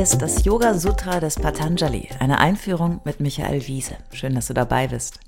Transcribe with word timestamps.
Ist 0.00 0.22
das 0.22 0.46
Yoga 0.46 0.78
Sutra 0.78 1.20
des 1.20 1.34
Patanjali, 1.34 2.08
eine 2.20 2.38
Einführung 2.38 3.02
mit 3.04 3.20
Michael 3.20 3.66
Wiese. 3.66 3.98
Schön, 4.14 4.34
dass 4.34 4.46
du 4.46 4.54
dabei 4.54 4.88
bist. 4.88 5.20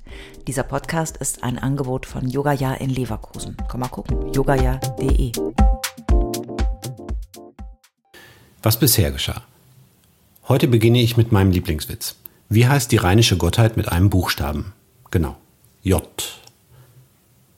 Dieser 0.46 0.62
Podcast 0.62 1.19
ist 1.19 1.45
ein 1.45 1.58
Angebot 1.58 2.06
von 2.06 2.26
Yogaya 2.26 2.72
in 2.72 2.88
Leverkusen. 2.88 3.54
Komm 3.69 3.80
mal 3.80 3.88
gucken, 3.88 4.33
yogaya.de. 4.33 5.33
Was 8.62 8.79
bisher 8.79 9.11
geschah. 9.11 9.43
Heute 10.48 10.69
beginne 10.69 11.02
ich 11.02 11.19
mit 11.19 11.33
meinem 11.33 11.51
Lieblingswitz. 11.51 12.16
Wie 12.48 12.66
heißt 12.66 12.90
die 12.93 12.97
rheinische 12.97 13.37
Gottheit 13.37 13.76
mit 13.76 13.93
einem 13.93 14.08
Buchstaben? 14.08 14.72
Genau, 15.11 15.37
J. 15.83 16.02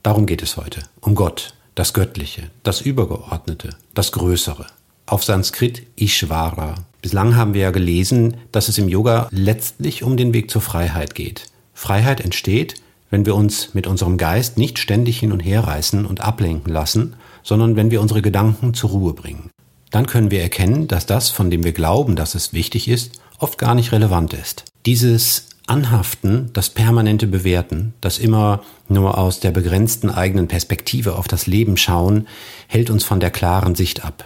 Darum 0.03 0.26
geht 0.26 0.43
es 0.43 0.57
heute. 0.57 0.82
Um 1.00 1.14
Gott, 1.14 1.54
das 1.76 1.93
Göttliche, 1.93 2.50
das 2.64 2.81
Übergeordnete, 2.81 3.76
das 3.94 4.11
Größere. 4.11 4.67
Auf 5.07 5.22
Sanskrit 5.22 5.86
Ishvara. 5.94 6.75
Bislang 7.04 7.36
haben 7.36 7.53
wir 7.53 7.61
ja 7.61 7.71
gelesen, 7.71 8.39
dass 8.50 8.68
es 8.68 8.79
im 8.79 8.89
Yoga 8.89 9.29
letztlich 9.31 10.03
um 10.04 10.17
den 10.17 10.32
Weg 10.32 10.50
zur 10.50 10.63
Freiheit 10.63 11.14
geht. 11.14 11.49
Freiheit 11.75 12.22
entsteht, 12.22 12.77
wenn 13.11 13.27
wir 13.27 13.35
uns 13.35 13.75
mit 13.75 13.86
unserem 13.86 14.17
Geist 14.17 14.57
nicht 14.57 14.79
ständig 14.79 15.18
hin 15.18 15.30
und 15.30 15.40
her 15.40 15.61
reißen 15.61 16.07
und 16.07 16.22
ablenken 16.22 16.72
lassen, 16.72 17.17
sondern 17.43 17.77
wenn 17.77 17.90
wir 17.90 18.00
unsere 18.00 18.22
Gedanken 18.22 18.72
zur 18.72 18.89
Ruhe 18.89 19.13
bringen. 19.13 19.50
Dann 19.90 20.07
können 20.07 20.30
wir 20.30 20.40
erkennen, 20.40 20.89
dass 20.89 21.04
das, 21.04 21.29
von 21.29 21.50
dem 21.50 21.63
wir 21.63 21.72
glauben, 21.72 22.17
dass 22.17 22.35
es 22.35 22.54
wichtig 22.54 22.89
ist, 22.89 23.21
oft 23.39 23.58
gar 23.58 23.75
nicht 23.75 23.93
relevant 23.93 24.32
ist. 24.32 24.64
Dieses 24.86 25.49
Anhaften, 25.66 26.49
das 26.55 26.71
permanente 26.71 27.27
Bewerten, 27.27 27.93
das 28.00 28.16
immer 28.16 28.63
nur 28.89 29.18
aus 29.18 29.41
der 29.41 29.50
begrenzten 29.50 30.08
eigenen 30.08 30.49
Perspektive 30.49 31.16
auf 31.16 31.29
das 31.29 31.46
Leben 31.46 31.77
schauen, 31.77 32.28
hält 32.66 32.89
uns 32.89 33.05
von 33.05 33.20
der 33.20 33.30
klaren 33.30 33.75
Sicht 33.75 34.06
ab. 34.06 34.25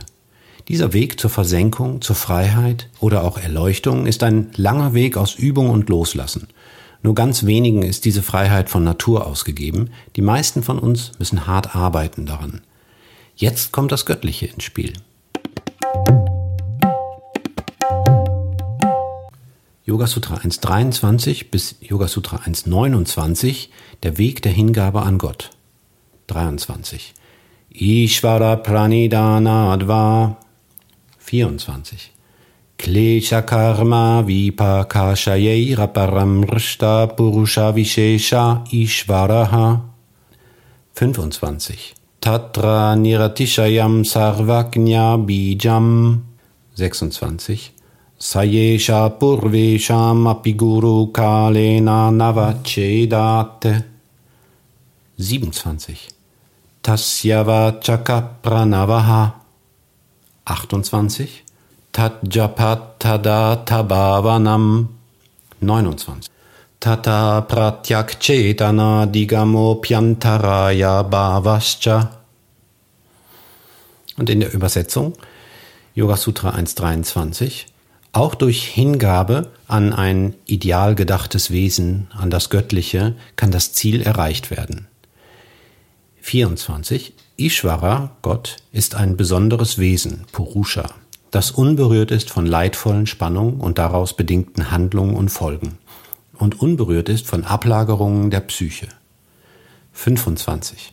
Dieser 0.69 0.93
Weg 0.93 1.19
zur 1.19 1.30
Versenkung, 1.30 2.02
zur 2.02 2.15
Freiheit 2.15 2.91
oder 3.01 3.24
auch 3.24 3.38
Erleuchtung 3.38 4.05
ist 4.05 4.23
ein 4.23 4.51
langer 4.55 4.93
Weg 4.93 5.16
aus 5.16 5.35
Übung 5.35 5.71
und 5.71 5.88
Loslassen. 5.88 6.49
Nur 7.02 7.15
ganz 7.15 7.47
wenigen 7.47 7.83
ist 7.83 8.05
diese 8.05 8.23
Freiheit 8.23 8.69
von 8.69 8.85
Natur 8.85 9.27
ausgegeben, 9.27 9.89
die 10.16 10.21
meisten 10.21 10.63
von 10.63 10.79
uns 10.79 11.13
müssen 11.19 11.46
hart 11.46 11.74
arbeiten 11.74 12.27
daran. 12.27 12.61
Jetzt 13.35 13.73
kommt 13.73 13.93
das 13.93 14.05
Göttliche 14.05 14.45
ins 14.45 14.65
Spiel. 14.65 14.93
Yoga 19.87 20.07
Sutra 20.07 20.35
1.23 20.35 21.46
bis 21.51 21.77
Yoga 21.80 22.09
Sutra 22.09 22.41
1.29 22.45 23.69
der 24.02 24.19
Weg 24.19 24.43
der 24.43 24.52
Hingabe 24.52 25.01
an 25.01 25.16
Gott. 25.16 25.49
23. 26.27 27.15
Ishvara 27.71 28.57
Pranidana 28.57 29.73
Adva 29.73 30.37
24. 31.30 32.10
Klesha 32.79 33.43
Karma 33.46 34.23
Vipakashayera 34.24 35.93
Paramrishta 35.93 37.15
Purusha 37.16 37.73
Vishesha 37.73 38.65
Ishvaraha 38.73 39.80
25. 40.95 41.95
Tatra 42.21 42.95
Niratishayam 42.96 44.04
Sarvaknya 44.04 45.18
Bijam 45.26 46.23
26. 46.76 47.73
Sayesha 48.18 49.10
Purvesham 49.18 50.26
Apiguru 50.26 51.12
Kalena 51.12 52.10
Navachedate 52.10 53.84
27. 55.18 55.96
Tasyava 56.82 57.80
Chakapranavaha 57.82 59.37
28. 60.49 61.45
Tadjapatada 61.93 63.65
Tabavanam 63.65 64.89
29. 65.61 66.31
Tata 66.81 67.41
Pratyak 67.43 68.21
Chetana 68.21 69.06
Digamo 69.06 69.77
Pyantaraya 69.77 71.03
Bhavascha 71.03 72.11
und 74.17 74.31
in 74.31 74.41
der 74.41 74.53
Übersetzung 74.53 75.15
Yoga 75.95 76.17
Sutra 76.17 76.51
1.23 76.51 77.67
auch 78.12 78.34
durch 78.34 78.65
Hingabe 78.65 79.51
an 79.67 79.93
ein 79.93 80.34
ideal 80.47 80.95
gedachtes 80.95 81.51
Wesen, 81.51 82.09
an 82.17 82.31
das 82.31 82.51
Göttliche, 82.51 83.15
kann 83.37 83.51
das 83.51 83.72
Ziel 83.72 84.03
erreicht 84.03 84.51
werden. 84.51 84.87
24. 86.28 87.15
Ishvara, 87.39 88.11
Gott, 88.21 88.56
ist 88.71 88.94
ein 88.94 89.16
besonderes 89.16 89.78
Wesen, 89.78 90.27
Purusha, 90.31 90.91
das 91.31 91.50
unberührt 91.50 92.11
ist 92.11 92.28
von 92.28 92.44
leidvollen 92.44 93.06
Spannungen 93.06 93.61
und 93.61 93.78
daraus 93.78 94.15
bedingten 94.15 94.71
Handlungen 94.71 95.16
und 95.16 95.31
Folgen 95.31 95.78
und 96.34 96.61
unberührt 96.61 97.09
ist 97.09 97.27
von 97.27 97.44
Ablagerungen 97.44 98.31
der 98.31 98.41
Psyche. 98.41 98.89
25. 99.93 100.93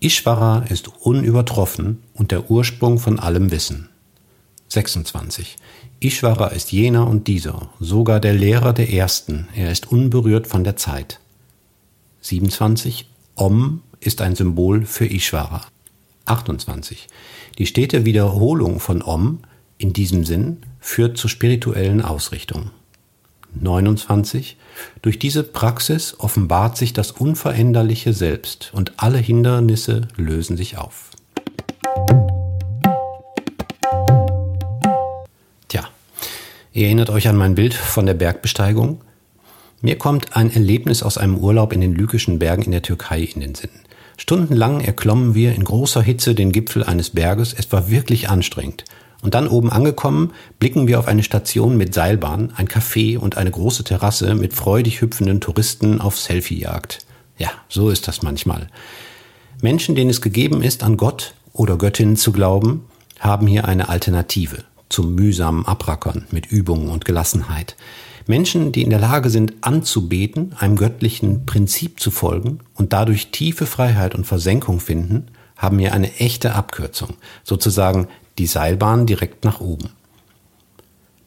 Ishvara 0.00 0.64
ist 0.68 0.88
unübertroffen 0.88 2.02
und 2.14 2.32
der 2.32 2.50
Ursprung 2.50 2.98
von 2.98 3.20
allem 3.20 3.52
Wissen. 3.52 3.88
26. 4.66 5.58
Ishvara 6.00 6.48
ist 6.48 6.72
jener 6.72 7.06
und 7.06 7.28
dieser, 7.28 7.70
sogar 7.78 8.18
der 8.18 8.34
Lehrer 8.34 8.72
der 8.72 8.92
Ersten, 8.92 9.46
er 9.54 9.70
ist 9.70 9.92
unberührt 9.92 10.48
von 10.48 10.64
der 10.64 10.74
Zeit. 10.74 11.20
27. 12.22 13.08
Om 13.36 13.82
ist 14.02 14.20
ein 14.20 14.34
Symbol 14.34 14.84
für 14.84 15.06
Ishvara. 15.06 15.62
28. 16.26 17.08
Die 17.58 17.66
stete 17.66 18.04
Wiederholung 18.04 18.80
von 18.80 19.02
Om 19.02 19.40
in 19.78 19.92
diesem 19.92 20.24
Sinn 20.24 20.58
führt 20.80 21.16
zur 21.18 21.30
spirituellen 21.30 22.02
Ausrichtung. 22.02 22.70
29. 23.60 24.56
Durch 25.02 25.18
diese 25.18 25.42
Praxis 25.42 26.14
offenbart 26.18 26.76
sich 26.76 26.92
das 26.92 27.10
unveränderliche 27.10 28.12
Selbst 28.12 28.70
und 28.72 28.92
alle 28.96 29.18
Hindernisse 29.18 30.08
lösen 30.16 30.56
sich 30.56 30.78
auf. 30.78 31.10
Ihr 36.74 36.86
erinnert 36.86 37.10
euch 37.10 37.28
an 37.28 37.36
mein 37.36 37.54
Bild 37.54 37.74
von 37.74 38.06
der 38.06 38.14
Bergbesteigung? 38.14 39.02
Mir 39.84 39.98
kommt 39.98 40.36
ein 40.36 40.52
Erlebnis 40.52 41.02
aus 41.02 41.18
einem 41.18 41.36
Urlaub 41.36 41.72
in 41.72 41.80
den 41.80 41.92
Lykischen 41.92 42.38
Bergen 42.38 42.62
in 42.62 42.70
der 42.70 42.82
Türkei 42.82 43.22
in 43.22 43.40
den 43.40 43.56
Sinn. 43.56 43.70
Stundenlang 44.16 44.80
erklommen 44.80 45.34
wir 45.34 45.56
in 45.56 45.64
großer 45.64 46.00
Hitze 46.00 46.36
den 46.36 46.52
Gipfel 46.52 46.84
eines 46.84 47.10
Berges. 47.10 47.52
Es 47.52 47.72
war 47.72 47.90
wirklich 47.90 48.28
anstrengend. 48.28 48.84
Und 49.22 49.34
dann 49.34 49.48
oben 49.48 49.70
angekommen, 49.70 50.32
blicken 50.60 50.86
wir 50.86 51.00
auf 51.00 51.08
eine 51.08 51.24
Station 51.24 51.76
mit 51.76 51.94
Seilbahn, 51.94 52.52
ein 52.56 52.68
Café 52.68 53.18
und 53.18 53.36
eine 53.36 53.50
große 53.50 53.82
Terrasse 53.82 54.36
mit 54.36 54.52
freudig 54.52 55.00
hüpfenden 55.00 55.40
Touristen 55.40 56.00
auf 56.00 56.16
Selfie-Jagd. 56.16 57.00
Ja, 57.36 57.50
so 57.68 57.90
ist 57.90 58.06
das 58.06 58.22
manchmal. 58.22 58.68
Menschen, 59.62 59.96
denen 59.96 60.10
es 60.10 60.20
gegeben 60.20 60.62
ist, 60.62 60.84
an 60.84 60.96
Gott 60.96 61.34
oder 61.52 61.76
Göttinnen 61.76 62.16
zu 62.16 62.30
glauben, 62.30 62.84
haben 63.18 63.48
hier 63.48 63.64
eine 63.64 63.88
Alternative 63.88 64.58
zum 64.88 65.16
mühsamen 65.16 65.66
Abrackern 65.66 66.26
mit 66.30 66.46
Übungen 66.46 66.88
und 66.88 67.04
Gelassenheit. 67.04 67.76
Menschen, 68.26 68.72
die 68.72 68.82
in 68.82 68.90
der 68.90 68.98
Lage 68.98 69.30
sind, 69.30 69.54
anzubeten, 69.60 70.54
einem 70.58 70.76
göttlichen 70.76 71.46
Prinzip 71.46 72.00
zu 72.00 72.10
folgen 72.10 72.60
und 72.74 72.92
dadurch 72.92 73.30
tiefe 73.30 73.66
Freiheit 73.66 74.14
und 74.14 74.24
Versenkung 74.24 74.80
finden, 74.80 75.28
haben 75.56 75.78
hier 75.78 75.92
eine 75.92 76.14
echte 76.16 76.54
Abkürzung, 76.54 77.14
sozusagen 77.44 78.08
die 78.38 78.46
Seilbahn 78.46 79.06
direkt 79.06 79.44
nach 79.44 79.60
oben. 79.60 79.90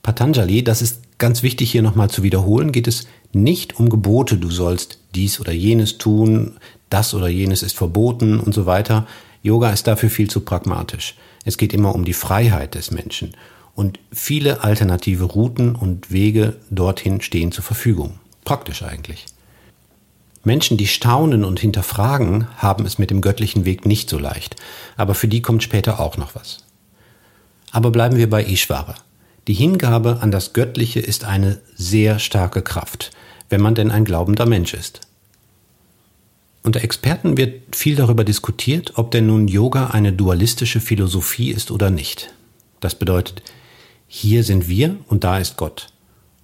Patanjali, 0.04 0.64
das 0.64 0.82
ist 0.82 1.02
ganz 1.18 1.44
wichtig 1.44 1.72
hier 1.72 1.82
nochmal 1.82 2.10
zu 2.10 2.24
wiederholen, 2.24 2.72
geht 2.72 2.88
es 2.88 3.08
nicht 3.34 3.80
um 3.80 3.90
Gebote, 3.90 4.38
du 4.38 4.50
sollst 4.50 5.00
dies 5.16 5.40
oder 5.40 5.52
jenes 5.52 5.98
tun, 5.98 6.58
das 6.90 7.14
oder 7.14 7.28
jenes 7.28 7.64
ist 7.64 7.76
verboten 7.76 8.40
und 8.40 8.54
so 8.54 8.66
weiter. 8.66 9.08
Yoga 9.42 9.72
ist 9.72 9.88
dafür 9.88 10.10
viel 10.10 10.30
zu 10.30 10.42
pragmatisch. 10.42 11.16
Es 11.44 11.58
geht 11.58 11.74
immer 11.74 11.94
um 11.94 12.06
die 12.06 12.14
Freiheit 12.14 12.76
des 12.76 12.92
Menschen 12.92 13.34
und 13.76 14.00
viele 14.12 14.64
alternative 14.64 15.26
Routen 15.26 15.76
und 15.76 16.12
Wege 16.12 16.56
dorthin 16.70 17.22
stehen 17.22 17.52
zur 17.52 17.64
Verfügung. 17.64 18.20
Praktisch 18.46 18.82
eigentlich. 18.84 19.26
Menschen, 20.44 20.78
die 20.78 20.88
staunen 20.88 21.44
und 21.44 21.60
hinterfragen, 21.60 22.48
haben 22.58 22.86
es 22.86 22.98
mit 23.00 23.10
dem 23.10 23.22
göttlichen 23.22 23.66
Weg 23.66 23.86
nicht 23.86 24.10
so 24.10 24.18
leicht, 24.18 24.56
aber 24.96 25.14
für 25.14 25.28
die 25.28 25.42
kommt 25.42 25.64
später 25.64 26.00
auch 26.00 26.18
noch 26.18 26.36
was. 26.36 26.64
Aber 27.72 27.92
bleiben 27.92 28.18
wir 28.18 28.30
bei 28.30 28.46
Ishvara. 28.46 28.96
Die 29.48 29.54
Hingabe 29.54 30.20
an 30.22 30.32
das 30.32 30.54
Göttliche 30.54 31.00
ist 31.00 31.26
eine 31.26 31.60
sehr 31.76 32.20
starke 32.20 32.62
Kraft, 32.62 33.12
wenn 33.50 33.62
man 33.62 33.76
denn 33.76 33.92
ein 33.92 34.06
glaubender 34.06 34.46
Mensch 34.46 34.74
ist. 34.74 35.02
Unter 36.64 36.84
Experten 36.84 37.38
wird 37.38 37.76
viel 37.76 37.96
darüber 37.96 38.24
diskutiert, 38.24 38.94
ob 38.96 39.12
denn 39.12 39.28
nun 39.28 39.48
Yoga 39.48 39.88
eine 39.88 40.14
dualistische 40.14 40.80
Philosophie 40.80 41.52
ist 41.52 41.70
oder 41.70 41.92
nicht. 41.92 42.34
Das 42.80 42.96
bedeutet, 42.96 43.44
hier 44.18 44.46
sind 44.46 44.70
wir 44.70 44.96
und 45.08 45.26
da 45.26 45.40
ist 45.40 45.58
Gott. 45.58 45.88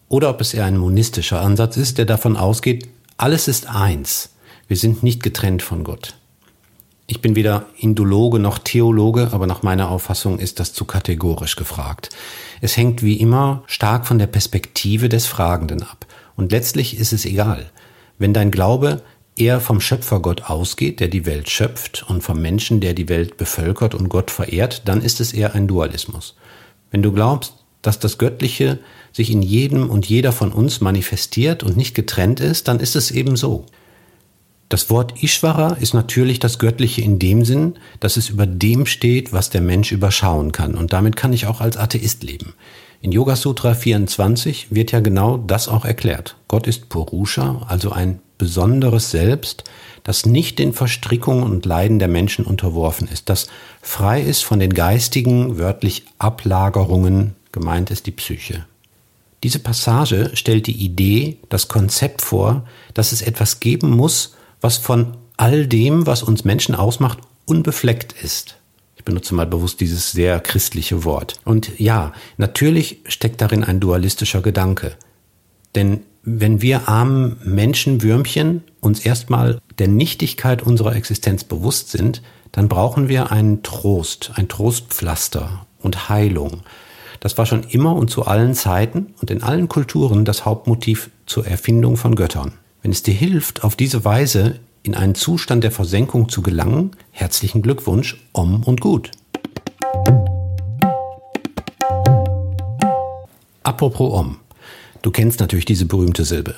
Oder 0.09 0.29
ob 0.29 0.41
es 0.41 0.53
eher 0.53 0.65
ein 0.65 0.77
monistischer 0.77 1.39
Ansatz 1.39 1.77
ist, 1.77 1.97
der 1.97 2.05
davon 2.05 2.35
ausgeht, 2.35 2.89
alles 3.15 3.47
ist 3.47 3.65
eins, 3.65 4.35
wir 4.67 4.75
sind 4.75 5.03
nicht 5.03 5.23
getrennt 5.23 5.61
von 5.61 5.85
Gott. 5.85 6.15
Ich 7.07 7.21
bin 7.21 7.37
weder 7.37 7.67
Indologe 7.77 8.39
noch 8.39 8.57
Theologe, 8.57 9.29
aber 9.31 9.47
nach 9.47 9.63
meiner 9.63 9.89
Auffassung 9.89 10.37
ist 10.37 10.59
das 10.59 10.73
zu 10.73 10.83
kategorisch 10.83 11.55
gefragt. 11.55 12.09
Es 12.59 12.75
hängt 12.75 13.03
wie 13.03 13.21
immer 13.21 13.63
stark 13.67 14.05
von 14.05 14.19
der 14.19 14.27
Perspektive 14.27 15.07
des 15.07 15.25
Fragenden 15.25 15.81
ab. 15.81 16.05
Und 16.35 16.51
letztlich 16.51 16.97
ist 16.97 17.13
es 17.13 17.23
egal. 17.23 17.71
Wenn 18.17 18.33
dein 18.33 18.51
Glaube 18.51 19.01
eher 19.37 19.61
vom 19.61 19.79
Schöpfergott 19.79 20.49
ausgeht, 20.49 20.99
der 20.99 21.07
die 21.07 21.25
Welt 21.25 21.49
schöpft, 21.49 22.03
und 22.09 22.21
vom 22.21 22.41
Menschen, 22.41 22.81
der 22.81 22.93
die 22.93 23.07
Welt 23.07 23.37
bevölkert 23.37 23.95
und 23.95 24.09
Gott 24.09 24.29
verehrt, 24.29 24.81
dann 24.89 25.01
ist 25.01 25.21
es 25.21 25.31
eher 25.31 25.55
ein 25.55 25.69
Dualismus. 25.69 26.35
Wenn 26.91 27.01
du 27.01 27.13
glaubst, 27.13 27.60
dass 27.81 27.99
das 27.99 28.17
Göttliche 28.17 28.79
sich 29.11 29.31
in 29.31 29.41
jedem 29.41 29.89
und 29.89 30.07
jeder 30.07 30.31
von 30.31 30.51
uns 30.51 30.81
manifestiert 30.81 31.63
und 31.63 31.77
nicht 31.77 31.95
getrennt 31.95 32.39
ist, 32.39 32.67
dann 32.67 32.79
ist 32.79 32.95
es 32.95 33.11
eben 33.11 33.35
so. 33.35 33.65
Das 34.69 34.89
Wort 34.89 35.21
Ishvara 35.21 35.73
ist 35.73 35.93
natürlich 35.93 36.39
das 36.39 36.57
Göttliche 36.57 37.01
in 37.01 37.19
dem 37.19 37.43
Sinn, 37.43 37.73
dass 37.99 38.15
es 38.15 38.29
über 38.29 38.45
dem 38.45 38.85
steht, 38.85 39.33
was 39.33 39.49
der 39.49 39.59
Mensch 39.59 39.91
überschauen 39.91 40.53
kann. 40.53 40.75
Und 40.75 40.93
damit 40.93 41.17
kann 41.17 41.33
ich 41.33 41.45
auch 41.45 41.59
als 41.59 41.75
Atheist 41.75 42.23
leben. 42.23 42.53
In 43.01 43.11
Yoga 43.11 43.35
Sutra 43.35 43.73
24 43.73 44.67
wird 44.69 44.93
ja 44.93 45.01
genau 45.01 45.35
das 45.35 45.67
auch 45.67 45.83
erklärt. 45.83 46.37
Gott 46.47 46.67
ist 46.67 46.87
Purusha, 46.87 47.65
also 47.67 47.91
ein 47.91 48.19
besonderes 48.37 49.11
Selbst, 49.11 49.65
das 50.03 50.25
nicht 50.25 50.57
den 50.57 50.71
Verstrickungen 50.71 51.43
und 51.43 51.65
Leiden 51.65 51.99
der 51.99 52.07
Menschen 52.07 52.45
unterworfen 52.45 53.09
ist, 53.11 53.29
das 53.29 53.47
frei 53.81 54.21
ist 54.21 54.43
von 54.43 54.59
den 54.59 54.73
geistigen, 54.73 55.57
wörtlich 55.57 56.05
Ablagerungen, 56.17 57.35
gemeint 57.51 57.91
ist 57.91 58.05
die 58.05 58.11
Psyche. 58.11 58.65
Diese 59.43 59.59
Passage 59.59 60.31
stellt 60.33 60.67
die 60.67 60.83
Idee, 60.83 61.37
das 61.49 61.67
Konzept 61.67 62.21
vor, 62.21 62.65
dass 62.93 63.11
es 63.11 63.21
etwas 63.21 63.59
geben 63.59 63.89
muss, 63.89 64.35
was 64.59 64.77
von 64.77 65.17
all 65.37 65.65
dem, 65.65 66.05
was 66.05 66.21
uns 66.21 66.43
Menschen 66.43 66.75
ausmacht, 66.75 67.19
unbefleckt 67.45 68.13
ist. 68.13 68.57
Ich 68.95 69.03
benutze 69.03 69.33
mal 69.33 69.47
bewusst 69.47 69.81
dieses 69.81 70.11
sehr 70.11 70.39
christliche 70.39 71.03
Wort. 71.03 71.39
Und 71.43 71.79
ja, 71.79 72.13
natürlich 72.37 72.99
steckt 73.07 73.41
darin 73.41 73.63
ein 73.63 73.79
dualistischer 73.79 74.41
Gedanke. 74.41 74.95
Denn 75.73 76.01
wenn 76.23 76.61
wir 76.61 76.87
armen 76.87 77.37
Menschenwürmchen 77.43 78.63
uns 78.79 78.99
erstmal 78.99 79.59
der 79.79 79.87
Nichtigkeit 79.87 80.61
unserer 80.61 80.95
Existenz 80.95 81.43
bewusst 81.43 81.89
sind, 81.89 82.21
dann 82.51 82.69
brauchen 82.69 83.07
wir 83.09 83.31
einen 83.31 83.63
Trost, 83.63 84.33
ein 84.35 84.47
Trostpflaster 84.47 85.65
und 85.79 86.09
Heilung. 86.09 86.61
Das 87.21 87.37
war 87.37 87.45
schon 87.45 87.61
immer 87.65 87.95
und 87.95 88.09
zu 88.09 88.25
allen 88.25 88.55
Zeiten 88.55 89.13
und 89.21 89.29
in 89.29 89.43
allen 89.43 89.69
Kulturen 89.69 90.25
das 90.25 90.43
Hauptmotiv 90.43 91.11
zur 91.27 91.45
Erfindung 91.45 91.95
von 91.95 92.15
Göttern. 92.15 92.53
Wenn 92.81 92.91
es 92.91 93.03
dir 93.03 93.13
hilft, 93.13 93.63
auf 93.63 93.75
diese 93.75 94.03
Weise 94.03 94.59
in 94.81 94.95
einen 94.95 95.13
Zustand 95.13 95.63
der 95.63 95.69
Versenkung 95.69 96.29
zu 96.29 96.41
gelangen, 96.41 96.91
herzlichen 97.11 97.61
Glückwunsch, 97.61 98.17
Om 98.33 98.63
und 98.63 98.81
gut. 98.81 99.11
Apropos 103.61 104.13
Om. 104.19 104.37
Du 105.03 105.11
kennst 105.11 105.39
natürlich 105.41 105.65
diese 105.65 105.85
berühmte 105.85 106.25
Silbe. 106.25 106.55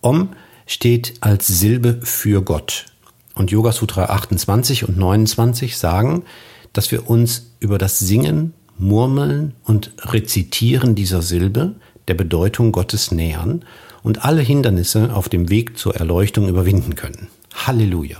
Om 0.00 0.30
steht 0.64 1.16
als 1.20 1.48
Silbe 1.48 2.00
für 2.02 2.40
Gott. 2.40 2.86
Und 3.34 3.50
Yoga 3.50 3.72
Sutra 3.72 4.06
28 4.06 4.88
und 4.88 4.96
29 4.96 5.76
sagen, 5.76 6.24
dass 6.72 6.90
wir 6.92 7.10
uns 7.10 7.50
über 7.60 7.76
das 7.76 7.98
Singen, 7.98 8.54
Murmeln 8.78 9.54
und 9.64 9.92
Rezitieren 9.98 10.94
dieser 10.94 11.22
Silbe 11.22 11.74
der 12.06 12.14
Bedeutung 12.14 12.72
Gottes 12.72 13.10
nähern 13.12 13.64
und 14.02 14.24
alle 14.24 14.40
Hindernisse 14.40 15.14
auf 15.14 15.28
dem 15.28 15.50
Weg 15.50 15.76
zur 15.76 15.96
Erleuchtung 15.96 16.48
überwinden 16.48 16.94
können. 16.94 17.28
Halleluja. 17.54 18.18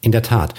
In 0.00 0.12
der 0.12 0.22
Tat, 0.22 0.54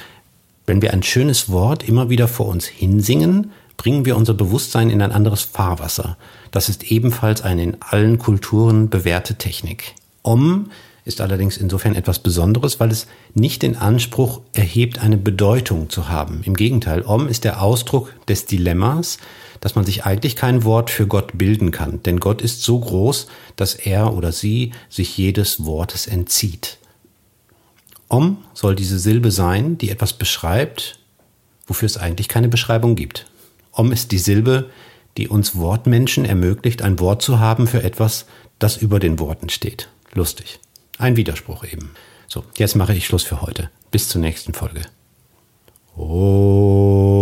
wenn 0.65 0.81
wir 0.81 0.93
ein 0.93 1.03
schönes 1.03 1.49
Wort 1.49 1.87
immer 1.87 2.09
wieder 2.09 2.27
vor 2.27 2.47
uns 2.47 2.65
hinsingen, 2.65 3.51
bringen 3.77 4.05
wir 4.05 4.17
unser 4.17 4.33
Bewusstsein 4.33 4.89
in 4.89 5.01
ein 5.01 5.11
anderes 5.11 5.41
Fahrwasser. 5.41 6.17
Das 6.51 6.69
ist 6.69 6.91
ebenfalls 6.91 7.41
eine 7.41 7.63
in 7.63 7.77
allen 7.81 8.17
Kulturen 8.17 8.89
bewährte 8.89 9.35
Technik. 9.35 9.95
Om 10.21 10.71
ist 11.05 11.21
allerdings 11.21 11.57
insofern 11.57 11.95
etwas 11.95 12.17
Besonderes, 12.19 12.79
weil 12.79 12.89
es 12.89 13.05
nicht 13.35 13.61
den 13.61 13.77
Anspruch 13.77 14.41
erhebt, 14.53 14.99
eine 14.99 15.17
Bedeutung 15.17 15.89
zu 15.89 16.09
haben. 16.09 16.41
Im 16.43 16.55
Gegenteil, 16.55 17.03
Om 17.03 17.27
ist 17.27 17.43
der 17.43 17.61
Ausdruck 17.61 18.13
des 18.27 18.47
Dilemmas, 18.47 19.19
dass 19.61 19.75
man 19.75 19.85
sich 19.85 20.03
eigentlich 20.03 20.35
kein 20.35 20.63
Wort 20.63 20.89
für 20.89 21.05
Gott 21.05 21.37
bilden 21.37 21.69
kann, 21.69 22.01
denn 22.03 22.19
Gott 22.19 22.41
ist 22.41 22.63
so 22.63 22.79
groß, 22.79 23.27
dass 23.55 23.75
er 23.75 24.13
oder 24.15 24.31
sie 24.31 24.71
sich 24.89 25.15
jedes 25.15 25.63
Wortes 25.65 26.07
entzieht. 26.07 26.79
Om 28.07 28.37
soll 28.53 28.75
diese 28.75 28.97
Silbe 28.97 29.31
sein, 29.31 29.77
die 29.77 29.91
etwas 29.91 30.13
beschreibt, 30.13 30.99
wofür 31.67 31.85
es 31.85 31.97
eigentlich 31.97 32.27
keine 32.27 32.49
Beschreibung 32.49 32.95
gibt. 32.95 33.27
Om 33.71 33.91
ist 33.91 34.11
die 34.11 34.17
Silbe, 34.17 34.69
die 35.17 35.27
uns 35.27 35.55
Wortmenschen 35.55 36.25
ermöglicht, 36.25 36.81
ein 36.81 36.99
Wort 36.99 37.21
zu 37.21 37.39
haben 37.39 37.67
für 37.67 37.83
etwas, 37.83 38.25
das 38.57 38.77
über 38.77 38.99
den 38.99 39.19
Worten 39.19 39.49
steht. 39.49 39.89
Lustig. 40.13 40.59
Ein 40.97 41.17
Widerspruch 41.17 41.65
eben. 41.65 41.93
So, 42.27 42.45
jetzt 42.57 42.75
mache 42.75 42.93
ich 42.93 43.05
Schluss 43.05 43.23
für 43.23 43.41
heute. 43.41 43.69
Bis 43.91 44.07
zur 44.09 44.21
nächsten 44.21 44.53
Folge. 44.53 44.81
Om. 45.95 47.15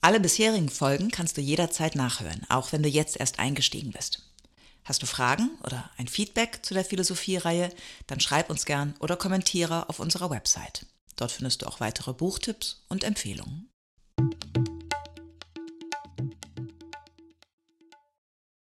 Alle 0.00 0.20
bisherigen 0.20 0.68
Folgen 0.68 1.10
kannst 1.10 1.36
du 1.36 1.40
jederzeit 1.40 1.94
nachhören, 1.96 2.46
auch 2.48 2.72
wenn 2.72 2.82
du 2.82 2.88
jetzt 2.88 3.18
erst 3.18 3.40
eingestiegen 3.40 3.90
bist. 3.90 4.22
Hast 4.84 5.02
du 5.02 5.06
Fragen 5.06 5.50
oder 5.64 5.90
ein 5.98 6.08
Feedback 6.08 6.60
zu 6.62 6.72
der 6.72 6.84
Philosophie-Reihe, 6.84 7.70
dann 8.06 8.20
schreib 8.20 8.48
uns 8.48 8.64
gern 8.64 8.94
oder 9.00 9.16
kommentiere 9.16 9.88
auf 9.88 9.98
unserer 9.98 10.30
Website. 10.30 10.86
Dort 11.16 11.32
findest 11.32 11.62
du 11.62 11.66
auch 11.66 11.80
weitere 11.80 12.14
Buchtipps 12.14 12.84
und 12.88 13.04
Empfehlungen. 13.04 13.67